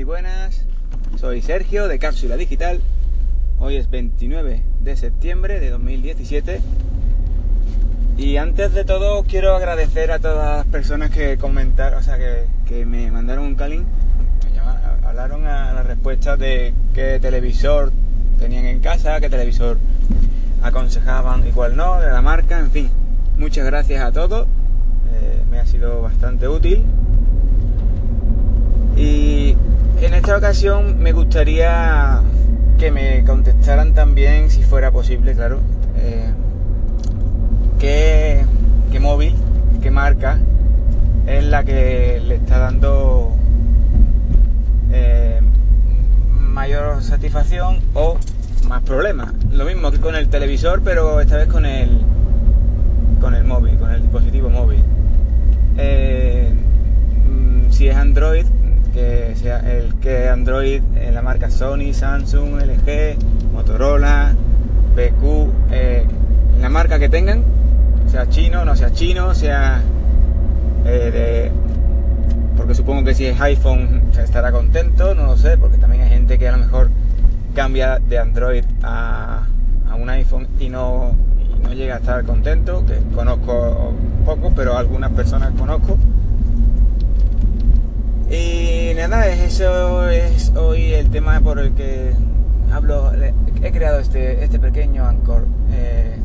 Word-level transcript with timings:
Muy 0.00 0.06
buenas, 0.06 0.64
soy 1.18 1.42
Sergio 1.42 1.86
de 1.86 1.98
Cápsula 1.98 2.38
Digital. 2.38 2.80
Hoy 3.58 3.76
es 3.76 3.90
29 3.90 4.62
de 4.80 4.96
septiembre 4.96 5.60
de 5.60 5.68
2017. 5.68 6.62
Y 8.16 8.38
antes 8.38 8.72
de 8.72 8.86
todo 8.86 9.24
quiero 9.24 9.54
agradecer 9.54 10.10
a 10.10 10.18
todas 10.18 10.56
las 10.56 10.66
personas 10.68 11.10
que 11.10 11.36
comentaron, 11.36 11.98
o 11.98 12.02
sea, 12.02 12.16
que, 12.16 12.86
me 12.86 13.10
mandaron 13.10 13.44
un 13.44 13.56
me 13.56 15.06
hablaron 15.06 15.46
a 15.46 15.74
la 15.74 15.82
respuesta 15.82 16.38
de 16.38 16.72
qué 16.94 17.18
televisor 17.20 17.92
tenían 18.38 18.64
en 18.64 18.80
casa, 18.80 19.20
qué 19.20 19.28
televisor 19.28 19.76
aconsejaban 20.62 21.46
y 21.46 21.50
cuál 21.50 21.76
no, 21.76 22.00
de 22.00 22.10
la 22.10 22.22
marca, 22.22 22.58
en 22.58 22.70
fin. 22.70 22.88
Muchas 23.36 23.66
gracias 23.66 24.02
a 24.02 24.12
todos, 24.12 24.48
eh, 25.12 25.42
me 25.50 25.58
ha 25.58 25.66
sido 25.66 26.00
bastante 26.00 26.48
útil 26.48 26.86
y 28.96 29.56
en 30.02 30.14
esta 30.30 30.46
ocasión 30.46 31.02
me 31.02 31.10
gustaría 31.10 32.20
que 32.78 32.92
me 32.92 33.24
contestaran 33.24 33.94
también, 33.94 34.48
si 34.48 34.62
fuera 34.62 34.92
posible, 34.92 35.34
claro, 35.34 35.58
eh, 35.96 36.30
qué, 37.80 38.46
móvil, 39.00 39.34
qué 39.82 39.90
marca 39.90 40.38
es 41.26 41.42
la 41.42 41.64
que 41.64 42.22
le 42.24 42.36
está 42.36 42.60
dando 42.60 43.32
eh, 44.92 45.40
mayor 46.38 47.02
satisfacción 47.02 47.80
o 47.94 48.16
más 48.68 48.82
problemas. 48.84 49.32
Lo 49.50 49.64
mismo 49.64 49.90
que 49.90 49.98
con 49.98 50.14
el 50.14 50.28
televisor, 50.28 50.80
pero 50.84 51.20
esta 51.20 51.38
vez 51.38 51.48
con 51.48 51.66
el 51.66 52.02
con 53.20 53.34
el 53.34 53.42
móvil, 53.42 53.76
con 53.78 53.90
el 53.90 54.00
dispositivo 54.00 54.48
móvil. 54.48 54.84
Eh, 55.76 56.54
mm, 57.28 57.72
si 57.72 57.88
es 57.88 57.96
Android, 57.96 58.46
sea 59.36 59.60
el 59.60 59.94
que 59.96 60.28
Android 60.28 60.82
en 60.96 61.14
la 61.14 61.22
marca 61.22 61.50
Sony, 61.50 61.92
Samsung, 61.92 62.60
LG, 62.60 63.16
Motorola, 63.52 64.34
BQ, 64.94 65.48
eh, 65.72 66.04
la 66.60 66.68
marca 66.68 66.98
que 66.98 67.08
tengan, 67.08 67.42
sea 68.06 68.28
chino, 68.28 68.64
no 68.64 68.76
sea 68.76 68.92
chino, 68.92 69.34
sea 69.34 69.82
eh, 70.86 71.50
porque 72.56 72.74
supongo 72.74 73.04
que 73.04 73.14
si 73.14 73.24
es 73.26 73.40
iPhone 73.40 74.02
se 74.12 74.22
estará 74.22 74.52
contento, 74.52 75.14
no 75.14 75.24
lo 75.24 75.36
sé, 75.36 75.56
porque 75.56 75.78
también 75.78 76.02
hay 76.02 76.10
gente 76.10 76.38
que 76.38 76.46
a 76.46 76.52
lo 76.52 76.58
mejor 76.58 76.90
cambia 77.54 77.98
de 77.98 78.18
Android 78.18 78.64
a, 78.82 79.46
un 79.98 80.08
iPhone 80.08 80.46
y 80.58 80.68
no, 80.68 81.14
no 81.62 81.72
llega 81.72 81.94
a 81.94 81.98
estar 81.98 82.24
contento, 82.24 82.84
que 82.86 82.98
conozco 83.14 83.92
pocos, 84.24 84.52
pero 84.54 84.76
algunas 84.76 85.10
personas 85.12 85.52
conozco. 85.58 85.96
Y 88.30 88.59
nada, 89.08 89.28
eso 89.28 90.08
es 90.10 90.52
hoy 90.54 90.92
el 90.92 91.10
tema 91.10 91.40
por 91.40 91.58
el 91.58 91.72
que 91.72 92.12
hablo. 92.72 93.10
He 93.62 93.72
creado 93.72 93.98
este, 93.98 94.44
este 94.44 94.58
pequeño 94.58 95.06
Anchor. 95.06 95.46
Eh, 95.72 96.16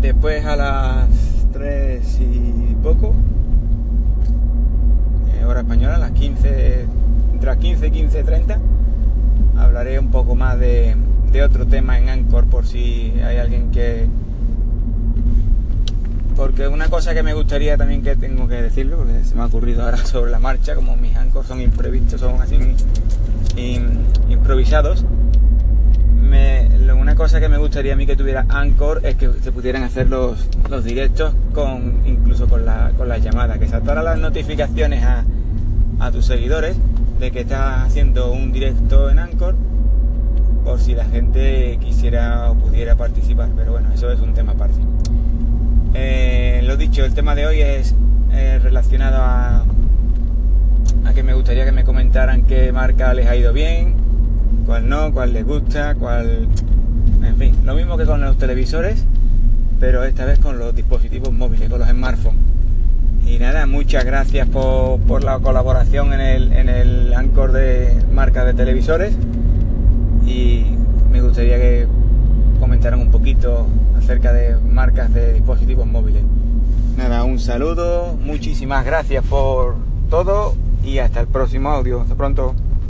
después 0.00 0.44
a 0.46 0.56
las 0.56 1.08
3 1.52 2.20
y 2.20 2.76
poco, 2.82 3.14
eh, 5.34 5.44
hora 5.44 5.60
española, 5.60 5.96
a 5.96 5.98
las 5.98 6.12
15, 6.12 6.86
entre 7.32 7.46
las 7.46 7.58
15 7.58 7.86
y 7.86 7.90
15.30, 7.90 8.58
hablaré 9.58 9.98
un 9.98 10.10
poco 10.10 10.34
más 10.34 10.58
de, 10.58 10.96
de 11.32 11.42
otro 11.42 11.66
tema 11.66 11.98
en 11.98 12.08
Anchor 12.08 12.46
por 12.46 12.66
si 12.66 13.12
hay 13.24 13.36
alguien 13.36 13.70
que 13.70 14.08
porque 16.56 16.68
una 16.68 16.88
cosa 16.88 17.12
que 17.12 17.22
me 17.22 17.34
gustaría 17.34 17.76
también 17.76 18.02
que 18.02 18.16
tengo 18.16 18.48
que 18.48 18.62
decirlo, 18.62 18.96
porque 18.96 19.22
se 19.24 19.34
me 19.34 19.42
ha 19.42 19.44
ocurrido 19.44 19.82
ahora 19.82 19.98
sobre 20.06 20.30
la 20.30 20.38
marcha, 20.38 20.74
como 20.74 20.96
mis 20.96 21.14
ancors 21.14 21.48
son 21.48 21.60
imprevistos, 21.60 22.18
son 22.18 22.40
así 22.40 22.56
improvisados, 24.28 25.04
una 26.98 27.14
cosa 27.14 27.40
que 27.40 27.48
me 27.48 27.58
gustaría 27.58 27.92
a 27.92 27.96
mí 27.96 28.06
que 28.06 28.16
tuviera 28.16 28.46
Anchor 28.48 29.00
es 29.04 29.16
que 29.16 29.30
se 29.42 29.52
pudieran 29.52 29.82
hacer 29.82 30.08
los, 30.08 30.48
los 30.68 30.82
directos 30.82 31.34
con 31.52 32.00
incluso 32.04 32.48
con, 32.48 32.64
la, 32.64 32.90
con 32.96 33.08
las 33.08 33.22
llamadas, 33.22 33.58
que 33.58 33.68
saltaran 33.68 34.04
las 34.04 34.18
notificaciones 34.18 35.04
a, 35.04 35.24
a 36.00 36.10
tus 36.10 36.26
seguidores 36.26 36.76
de 37.20 37.30
que 37.30 37.40
estás 37.40 37.86
haciendo 37.86 38.32
un 38.32 38.50
directo 38.50 39.08
en 39.08 39.18
Anchor 39.18 39.54
por 40.64 40.80
si 40.80 40.94
la 40.94 41.04
gente 41.04 41.78
quisiera 41.80 42.50
o 42.50 42.54
pudiera 42.54 42.96
participar, 42.96 43.50
pero 43.54 43.72
bueno, 43.72 43.92
eso 43.92 44.10
es 44.10 44.18
un 44.20 44.34
tema 44.34 44.52
aparte. 44.52 44.80
Eh, 45.98 46.60
lo 46.62 46.76
dicho, 46.76 47.06
el 47.06 47.14
tema 47.14 47.34
de 47.34 47.46
hoy 47.46 47.62
es 47.62 47.94
eh, 48.32 48.60
relacionado 48.62 49.16
a, 49.16 49.64
a 51.06 51.14
que 51.14 51.22
me 51.22 51.32
gustaría 51.32 51.64
que 51.64 51.72
me 51.72 51.84
comentaran 51.84 52.42
qué 52.42 52.70
marca 52.70 53.14
les 53.14 53.26
ha 53.26 53.34
ido 53.34 53.54
bien, 53.54 53.94
cuál 54.66 54.88
no, 54.90 55.10
cuál 55.12 55.32
les 55.32 55.46
gusta, 55.46 55.94
cuál... 55.94 56.48
En 57.24 57.36
fin, 57.38 57.56
lo 57.64 57.74
mismo 57.74 57.96
que 57.96 58.04
con 58.04 58.20
los 58.20 58.36
televisores, 58.36 59.06
pero 59.80 60.04
esta 60.04 60.26
vez 60.26 60.38
con 60.38 60.58
los 60.58 60.76
dispositivos 60.76 61.32
móviles, 61.32 61.70
con 61.70 61.78
los 61.78 61.88
smartphones. 61.88 62.40
Y 63.24 63.38
nada, 63.38 63.66
muchas 63.66 64.04
gracias 64.04 64.46
por, 64.48 65.00
por 65.00 65.24
la 65.24 65.38
colaboración 65.38 66.12
en 66.12 66.20
el, 66.20 66.52
en 66.52 66.68
el 66.68 67.14
Anchor 67.14 67.52
de 67.52 67.96
marca 68.12 68.44
de 68.44 68.52
televisores. 68.52 69.14
Y 70.26 70.66
me 71.10 71.22
gustaría 71.22 71.56
que 71.56 71.86
comentaran 72.86 73.00
un 73.00 73.10
poquito 73.10 73.66
acerca 73.98 74.32
de 74.32 74.56
marcas 74.56 75.12
de 75.12 75.32
dispositivos 75.32 75.86
móviles. 75.86 76.22
Nada, 76.96 77.24
un 77.24 77.40
saludo, 77.40 78.16
muchísimas 78.22 78.84
gracias 78.84 79.24
por 79.24 79.74
todo 80.08 80.54
y 80.84 80.98
hasta 80.98 81.20
el 81.20 81.26
próximo 81.26 81.70
audio. 81.70 82.02
Hasta 82.02 82.14
pronto. 82.14 82.54